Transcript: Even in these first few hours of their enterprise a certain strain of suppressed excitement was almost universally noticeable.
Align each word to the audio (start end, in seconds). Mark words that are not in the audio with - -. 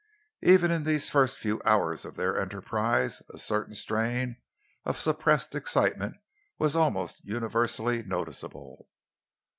Even 0.41 0.71
in 0.71 0.83
these 0.83 1.11
first 1.11 1.37
few 1.37 1.61
hours 1.63 2.05
of 2.05 2.15
their 2.15 2.41
enterprise 2.41 3.21
a 3.31 3.37
certain 3.37 3.75
strain 3.75 4.37
of 4.83 4.97
suppressed 4.97 5.53
excitement 5.53 6.15
was 6.57 6.75
almost 6.75 7.23
universally 7.23 8.01
noticeable. 8.01 8.89